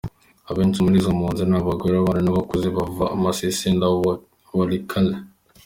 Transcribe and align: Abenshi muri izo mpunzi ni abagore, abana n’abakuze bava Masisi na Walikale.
Abenshi 0.49 0.83
muri 0.83 0.95
izo 1.01 1.11
mpunzi 1.17 1.43
ni 1.49 1.55
abagore, 1.61 1.93
abana 1.97 2.21
n’abakuze 2.23 2.67
bava 2.75 3.05
Masisi 3.23 3.67
na 3.79 3.87
Walikale. 4.57 5.13